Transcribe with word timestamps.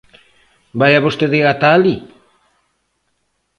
Vaia 0.79 1.03
vostede 1.05 1.39
ata 1.53 1.67
alí. 1.77 1.97